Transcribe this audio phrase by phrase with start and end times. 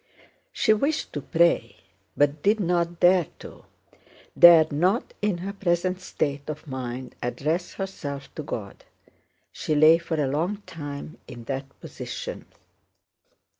[0.51, 1.75] She wished to pray
[2.17, 3.65] but did not dare to,
[4.35, 8.83] dared not in her present state of mind address herself to God.
[9.51, 12.47] She lay for a long time in that position.